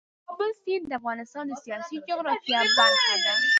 د 0.03 0.03
کابل 0.27 0.51
سیند 0.61 0.83
د 0.87 0.91
افغانستان 0.99 1.43
د 1.47 1.53
سیاسي 1.63 1.97
جغرافیه 2.07 2.59
برخه 2.77 3.15
ده. 3.23 3.33